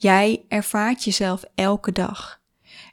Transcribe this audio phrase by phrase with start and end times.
[0.00, 2.40] Jij ervaart jezelf elke dag.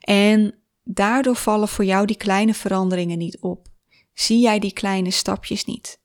[0.00, 3.68] En daardoor vallen voor jou die kleine veranderingen niet op.
[4.12, 6.00] Zie jij die kleine stapjes niet?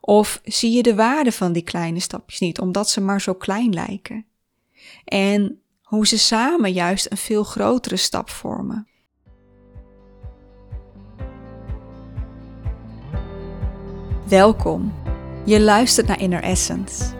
[0.00, 3.72] Of zie je de waarde van die kleine stapjes niet, omdat ze maar zo klein
[3.72, 4.26] lijken?
[5.04, 8.88] En hoe ze samen juist een veel grotere stap vormen.
[14.28, 14.94] Welkom.
[15.44, 17.14] Je luistert naar Inner Essence,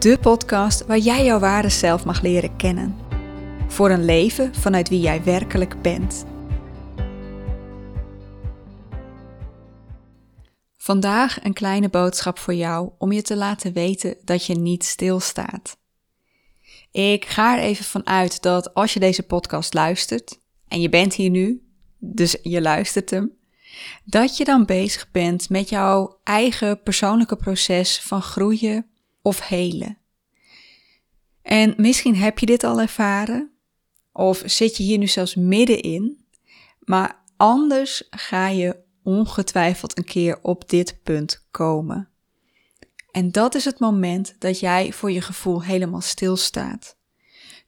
[0.00, 2.96] de podcast waar jij jouw ware zelf mag leren kennen.
[3.68, 6.26] Voor een leven vanuit wie jij werkelijk bent.
[10.76, 15.76] Vandaag een kleine boodschap voor jou om je te laten weten dat je niet stilstaat.
[16.90, 21.14] Ik ga er even van uit dat als je deze podcast luistert, en je bent
[21.14, 21.62] hier nu,
[21.98, 23.32] dus je luistert hem,
[24.04, 28.90] dat je dan bezig bent met jouw eigen persoonlijke proces van groeien
[29.22, 29.99] of helen.
[31.50, 33.50] En misschien heb je dit al ervaren,
[34.12, 36.24] of zit je hier nu zelfs middenin,
[36.80, 42.08] maar anders ga je ongetwijfeld een keer op dit punt komen.
[43.10, 46.96] En dat is het moment dat jij voor je gevoel helemaal stilstaat.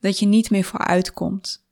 [0.01, 1.67] Dat je niet meer vooruit komt.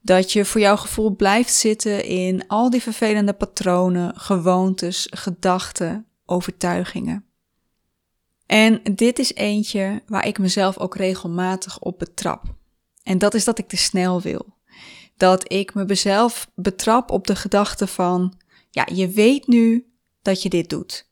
[0.00, 7.31] Dat je voor jouw gevoel blijft zitten in al die vervelende patronen, gewoontes, gedachten, overtuigingen.
[8.52, 12.54] En dit is eentje waar ik mezelf ook regelmatig op betrap.
[13.02, 14.54] En dat is dat ik te snel wil.
[15.16, 18.34] Dat ik mezelf betrap op de gedachte van,
[18.70, 19.86] ja, je weet nu
[20.22, 21.08] dat je dit doet.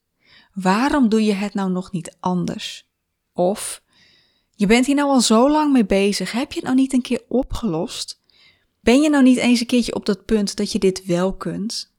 [0.55, 2.89] Waarom doe je het nou nog niet anders?
[3.33, 3.83] Of,
[4.55, 7.03] je bent hier nou al zo lang mee bezig, heb je het nou niet een
[7.03, 8.21] keer opgelost?
[8.81, 11.95] Ben je nou niet eens een keertje op dat punt dat je dit wel kunt?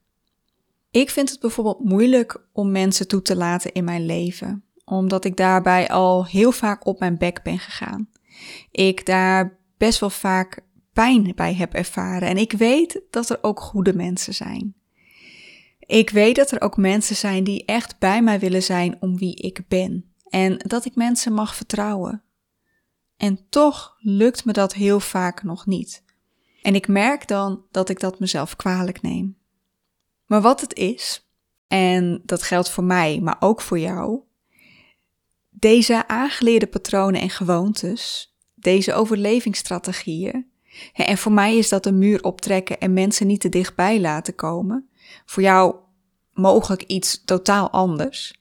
[0.92, 4.64] Ik vind het bijvoorbeeld moeilijk om mensen toe te laten in mijn leven,
[4.98, 8.10] omdat ik daarbij al heel vaak op mijn bek ben gegaan.
[8.72, 10.60] Ik daar best wel vaak
[10.94, 14.76] pijn bij heb ervaren en ik weet dat er ook goede mensen zijn.
[15.80, 19.36] Ik weet dat er ook mensen zijn die echt bij mij willen zijn om wie
[19.36, 22.24] ik ben en dat ik mensen mag vertrouwen.
[23.18, 26.04] En toch lukt me dat heel vaak nog niet.
[26.62, 29.38] En ik merk dan dat ik dat mezelf kwalijk neem.
[30.26, 31.30] Maar wat het is,
[31.68, 34.22] en dat geldt voor mij, maar ook voor jou,
[35.52, 40.52] deze aangeleerde patronen en gewoontes, deze overlevingsstrategieën,
[40.94, 44.90] en voor mij is dat een muur optrekken en mensen niet te dichtbij laten komen.
[45.26, 45.76] Voor jou
[46.34, 48.40] mogelijk iets totaal anders.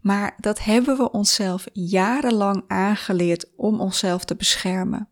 [0.00, 5.08] Maar dat hebben we onszelf jarenlang aangeleerd om onszelf te beschermen.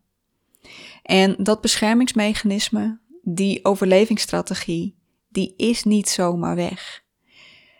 [1.03, 4.95] En dat beschermingsmechanisme, die overlevingsstrategie,
[5.29, 7.03] die is niet zomaar weg.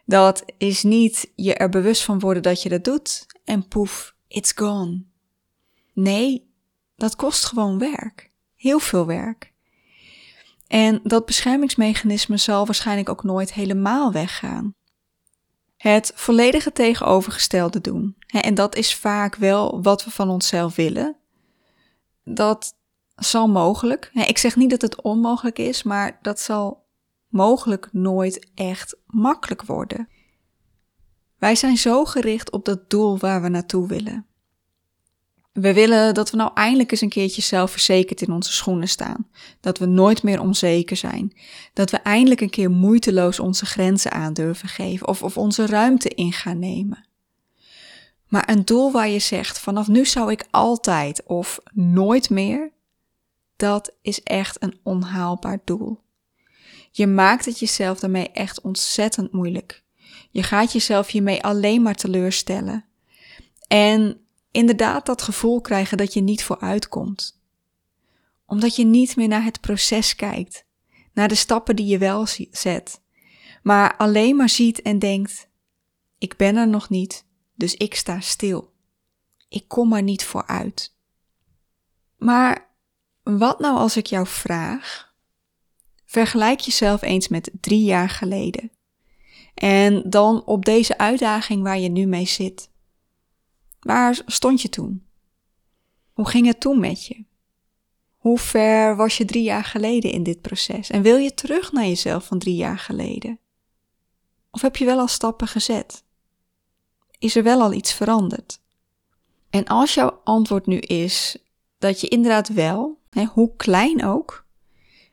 [0.05, 4.51] Dat is niet je er bewust van worden dat je dat doet en poef, it's
[4.55, 5.03] gone.
[5.93, 6.51] Nee,
[6.95, 8.31] dat kost gewoon werk.
[8.55, 9.53] Heel veel werk.
[10.67, 14.75] En dat beschermingsmechanisme zal waarschijnlijk ook nooit helemaal weggaan.
[15.77, 18.15] Het volledige tegenovergestelde doen.
[18.27, 21.17] En dat is vaak wel wat we van onszelf willen.
[22.23, 22.75] Dat
[23.15, 24.09] zal mogelijk.
[24.13, 26.85] Ik zeg niet dat het onmogelijk is, maar dat zal
[27.27, 30.09] mogelijk nooit echt makkelijk worden.
[31.37, 34.25] Wij zijn zo gericht op dat doel waar we naartoe willen.
[35.53, 39.27] We willen dat we nou eindelijk eens een keertje zelfverzekerd in onze schoenen staan.
[39.59, 41.33] Dat we nooit meer onzeker zijn.
[41.73, 46.09] Dat we eindelijk een keer moeiteloos onze grenzen aan durven geven of, of onze ruimte
[46.09, 47.05] in gaan nemen.
[48.27, 52.71] Maar een doel waar je zegt: vanaf nu zou ik altijd of nooit meer,
[53.55, 55.99] dat is echt een onhaalbaar doel.
[56.91, 59.83] Je maakt het jezelf daarmee echt ontzettend moeilijk.
[60.31, 62.85] Je gaat jezelf hiermee alleen maar teleurstellen.
[63.67, 67.41] En inderdaad dat gevoel krijgen dat je niet vooruit komt.
[68.45, 70.65] Omdat je niet meer naar het proces kijkt,
[71.13, 73.01] naar de stappen die je wel zet,
[73.63, 75.49] maar alleen maar ziet en denkt:
[76.17, 78.73] ik ben er nog niet, dus ik sta stil.
[79.49, 80.95] Ik kom er niet vooruit.
[82.17, 82.69] Maar
[83.23, 85.15] wat nou als ik jou vraag?
[86.05, 88.71] Vergelijk jezelf eens met drie jaar geleden.
[89.57, 92.69] En dan op deze uitdaging waar je nu mee zit.
[93.79, 95.05] Waar stond je toen?
[96.13, 97.25] Hoe ging het toen met je?
[98.17, 100.89] Hoe ver was je drie jaar geleden in dit proces?
[100.89, 103.39] En wil je terug naar jezelf van drie jaar geleden?
[104.51, 106.03] Of heb je wel al stappen gezet?
[107.19, 108.59] Is er wel al iets veranderd?
[109.49, 111.37] En als jouw antwoord nu is
[111.77, 114.45] dat je inderdaad wel, hè, hoe klein ook,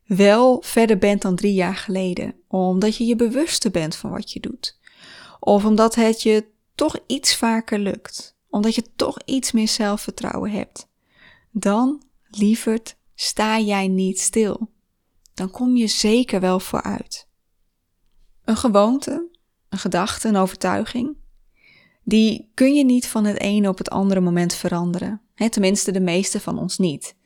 [0.06, 4.40] wel verder bent dan drie jaar geleden, omdat je je bewuster bent van wat je
[4.40, 4.78] doet,
[5.40, 10.88] of omdat het je toch iets vaker lukt, omdat je toch iets meer zelfvertrouwen hebt,
[11.50, 14.72] dan lieverd, sta jij niet stil.
[15.34, 17.28] Dan kom je zeker wel vooruit.
[18.44, 19.28] Een gewoonte,
[19.68, 21.16] een gedachte, een overtuiging,
[22.04, 25.20] die kun je niet van het ene op het andere moment veranderen.
[25.50, 27.16] tenminste, de meeste van ons niet.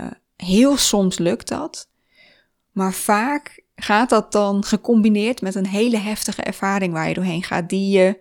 [0.00, 1.90] Uh, heel soms lukt dat,
[2.74, 7.68] maar vaak gaat dat dan gecombineerd met een hele heftige ervaring waar je doorheen gaat,
[7.68, 8.18] die je,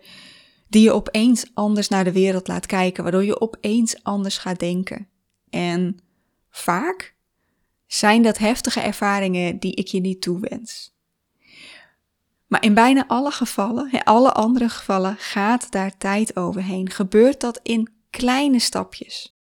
[0.68, 5.08] die je opeens anders naar de wereld laat kijken, waardoor je opeens anders gaat denken.
[5.50, 6.00] En
[6.50, 7.16] vaak
[7.88, 10.96] zijn dat heftige ervaringen die ik je niet toewens.
[12.48, 16.90] Maar in bijna alle gevallen, in alle andere gevallen, gaat daar tijd overheen.
[16.90, 19.38] Gebeurt dat in kleine stapjes.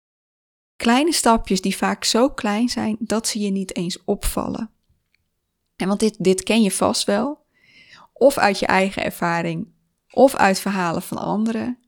[0.76, 4.70] Kleine stapjes die vaak zo klein zijn dat ze je niet eens opvallen.
[5.80, 7.38] En want dit, dit ken je vast wel.
[8.12, 9.68] Of uit je eigen ervaring,
[10.10, 11.78] of uit verhalen van anderen.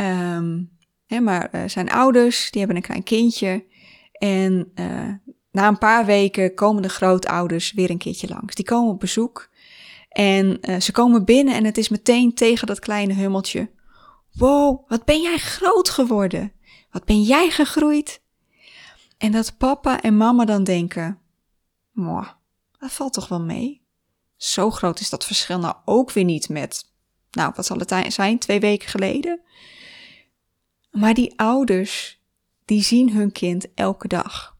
[0.00, 0.70] Um,
[1.06, 3.64] hè, maar uh, zijn ouders, die hebben een klein kindje.
[4.12, 5.08] En uh,
[5.50, 8.54] na een paar weken komen de grootouders weer een keertje langs.
[8.54, 9.50] Die komen op bezoek.
[10.08, 13.70] En uh, ze komen binnen en het is meteen tegen dat kleine hummeltje.
[14.32, 16.52] Wow, wat ben jij groot geworden?
[16.90, 18.22] Wat ben jij gegroeid?
[19.18, 21.18] En dat papa en mama dan denken:
[21.90, 22.28] Mwah,
[22.82, 23.82] dat valt toch wel mee?
[24.36, 26.84] Zo groot is dat verschil nou ook weer niet met,
[27.30, 29.40] nou, wat zal het zijn, twee weken geleden?
[30.90, 32.20] Maar die ouders,
[32.64, 34.56] die zien hun kind elke dag.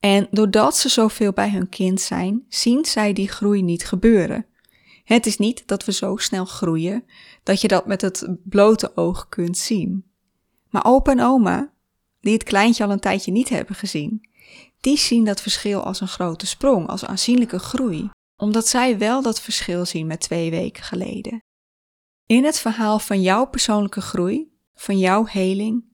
[0.00, 4.46] En doordat ze zoveel bij hun kind zijn, zien zij die groei niet gebeuren.
[5.04, 7.04] Het is niet dat we zo snel groeien
[7.42, 10.04] dat je dat met het blote oog kunt zien.
[10.70, 11.72] Maar opa en oma,
[12.20, 14.29] die het kleintje al een tijdje niet hebben gezien,
[14.80, 19.40] die zien dat verschil als een grote sprong, als aanzienlijke groei, omdat zij wel dat
[19.40, 21.42] verschil zien met twee weken geleden.
[22.26, 25.84] In het verhaal van jouw persoonlijke groei, van jouw heling,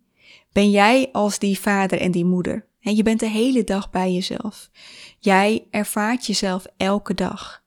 [0.52, 2.68] ben jij als die vader en die moeder.
[2.80, 4.70] En je bent de hele dag bij jezelf.
[5.18, 7.64] Jij ervaart jezelf elke dag.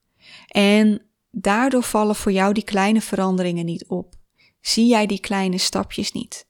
[0.48, 1.01] En
[1.31, 4.15] daardoor vallen voor jou die kleine veranderingen niet op.
[4.62, 6.48] Zie jij die kleine stapjes niet?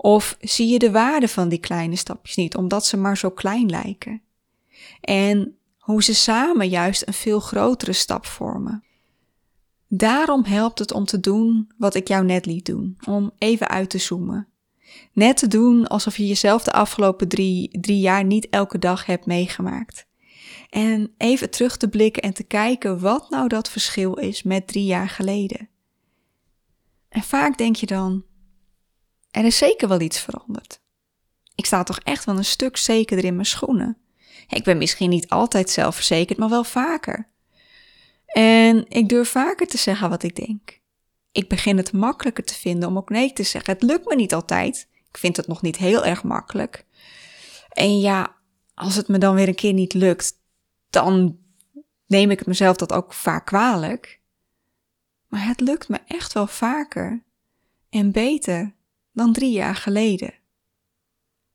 [0.00, 3.70] Of zie je de waarde van die kleine stapjes niet, omdat ze maar zo klein
[3.70, 4.22] lijken?
[5.00, 8.84] En hoe ze samen juist een veel grotere stap vormen.
[9.88, 13.90] Daarom helpt het om te doen wat ik jou net liet doen, om even uit
[13.90, 14.48] te zoomen.
[15.12, 19.26] Net te doen alsof je jezelf de afgelopen drie, drie jaar niet elke dag hebt
[19.26, 20.06] meegemaakt.
[20.70, 24.84] En even terug te blikken en te kijken wat nou dat verschil is met drie
[24.84, 25.68] jaar geleden.
[27.08, 28.24] En vaak denk je dan,
[29.38, 30.80] er is zeker wel iets veranderd.
[31.54, 33.96] Ik sta toch echt wel een stuk zekerder in mijn schoenen.
[34.48, 37.28] Ik ben misschien niet altijd zelfverzekerd, maar wel vaker.
[38.26, 40.80] En ik durf vaker te zeggen wat ik denk.
[41.32, 43.72] Ik begin het makkelijker te vinden om ook nee te zeggen.
[43.72, 44.88] Het lukt me niet altijd.
[45.08, 46.84] Ik vind het nog niet heel erg makkelijk.
[47.68, 48.36] En ja,
[48.74, 50.32] als het me dan weer een keer niet lukt,
[50.90, 51.38] dan
[52.06, 54.20] neem ik mezelf dat ook vaak kwalijk.
[55.28, 57.22] Maar het lukt me echt wel vaker
[57.90, 58.74] en beter
[59.18, 60.34] dan drie jaar geleden.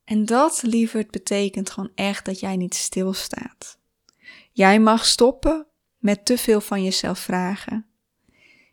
[0.04, 3.80] En dat, lieverd, betekent gewoon echt dat jij niet stilstaat.
[4.52, 5.68] Jij mag stoppen
[5.98, 7.86] met te veel van jezelf vragen.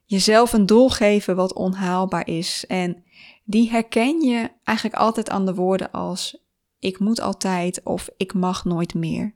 [0.04, 2.64] Jezelf een doel geven wat onhaalbaar is.
[2.66, 3.04] En
[3.44, 6.38] die herken je eigenlijk altijd aan de woorden als
[6.78, 9.34] ik moet altijd of ik mag nooit meer.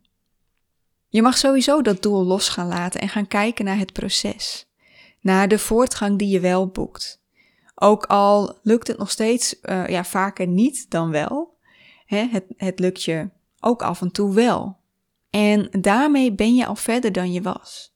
[1.09, 4.67] Je mag sowieso dat doel los gaan laten en gaan kijken naar het proces.
[5.21, 7.24] Naar de voortgang die je wel boekt.
[7.75, 11.57] Ook al lukt het nog steeds uh, ja, vaker niet dan wel.
[12.07, 14.77] Hè, het, het lukt je ook af en toe wel.
[15.31, 17.95] En daarmee ben je al verder dan je was.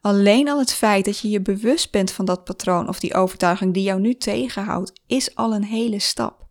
[0.00, 3.74] Alleen al het feit dat je je bewust bent van dat patroon of die overtuiging
[3.74, 6.46] die jou nu tegenhoudt, is al een hele stap.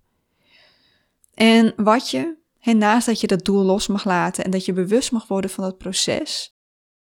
[1.34, 5.12] En wat je, naast dat je dat doel los mag laten en dat je bewust
[5.12, 6.58] mag worden van dat proces,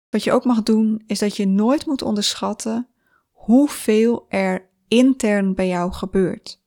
[0.10, 2.88] wat je ook mag doen, is dat je nooit moet onderschatten
[3.32, 6.63] hoeveel er intern bij jou gebeurt.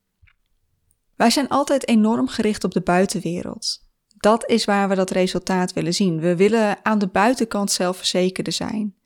[1.16, 3.86] Wij zijn altijd enorm gericht op de buitenwereld.
[4.16, 6.20] Dat is waar we dat resultaat willen zien.
[6.20, 8.96] We willen aan de buitenkant zelfverzekerder zijn.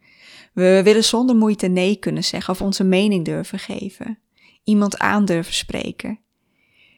[0.52, 4.18] We willen zonder moeite nee kunnen zeggen of onze mening durven geven.
[4.64, 6.18] Iemand aan durven spreken.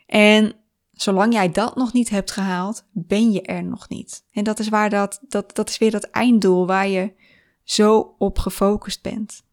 [0.07, 0.53] En
[0.93, 4.25] zolang jij dat nog niet hebt gehaald, ben je er nog niet.
[4.33, 7.13] En dat is waar dat, dat, dat is weer dat einddoel waar je
[7.65, 9.44] zo op gefocust bent.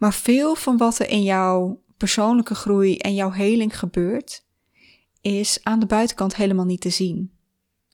[0.00, 4.44] Maar veel van wat er in jouw persoonlijke groei en jouw heling gebeurt,
[5.20, 7.32] is aan de buitenkant helemaal niet te zien.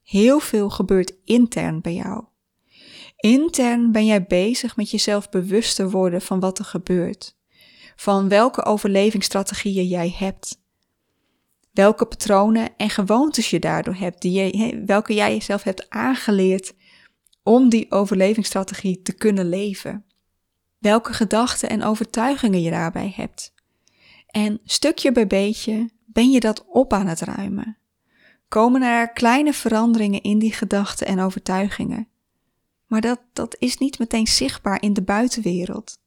[0.02, 2.24] Heel veel gebeurt intern bij jou.
[3.16, 7.36] Intern ben jij bezig met jezelf bewust te worden van wat er gebeurt,
[7.96, 10.62] van welke overlevingsstrategieën jij hebt,
[11.72, 16.74] welke patronen en gewoontes je daardoor hebt, die je, welke jij jezelf hebt aangeleerd
[17.42, 20.05] om die overlevingsstrategie te kunnen leven.
[20.78, 23.54] Welke gedachten en overtuigingen je daarbij hebt.
[24.26, 27.76] En stukje bij beetje ben je dat op aan het ruimen.
[28.48, 32.08] Komen er kleine veranderingen in die gedachten en overtuigingen.
[32.86, 35.98] Maar dat, dat is niet meteen zichtbaar in de buitenwereld.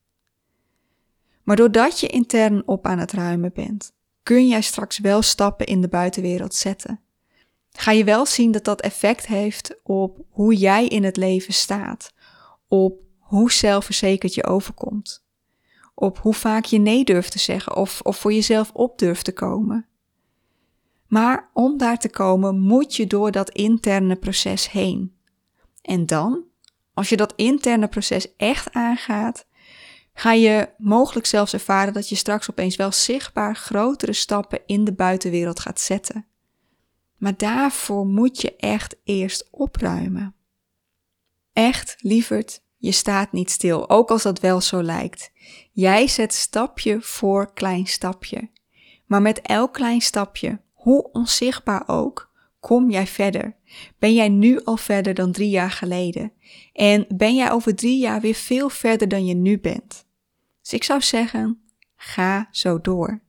[1.43, 3.91] Maar doordat je intern op aan het ruimen bent,
[4.23, 6.99] kun jij straks wel stappen in de buitenwereld zetten.
[7.71, 12.13] Ga je wel zien dat dat effect heeft op hoe jij in het leven staat,
[12.67, 15.25] op hoe zelfverzekerd je overkomt,
[15.93, 19.31] op hoe vaak je nee durft te zeggen of, of voor jezelf op durft te
[19.31, 19.87] komen.
[21.07, 25.15] Maar om daar te komen moet je door dat interne proces heen.
[25.81, 26.43] En dan,
[26.93, 29.45] als je dat interne proces echt aangaat,
[30.13, 34.93] ga je mogelijk zelfs ervaren dat je straks opeens wel zichtbaar grotere stappen in de
[34.93, 36.25] buitenwereld gaat zetten.
[37.17, 40.35] Maar daarvoor moet je echt eerst opruimen.
[41.53, 45.31] Echt, lieverd, je staat niet stil, ook als dat wel zo lijkt.
[45.71, 48.49] Jij zet stapje voor klein stapje.
[49.05, 53.55] Maar met elk klein stapje, hoe onzichtbaar ook, kom jij verder.
[53.99, 56.31] Ben jij nu al verder dan drie jaar geleden?
[56.73, 60.05] En ben jij over drie jaar weer veel verder dan je nu bent?
[60.61, 61.61] Dus ik zou zeggen,
[61.95, 63.21] ga zo door.